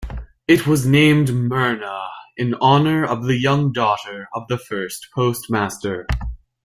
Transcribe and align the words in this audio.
It 0.47 0.65
was 0.65 0.83
named 0.83 1.27
Merna 1.31 2.09
in 2.35 2.55
honor 2.55 3.05
of 3.05 3.25
the 3.25 3.37
young 3.37 3.71
daughter 3.71 4.27
of 4.33 4.47
the 4.47 4.57
first 4.57 5.09
postmaster. 5.13 6.07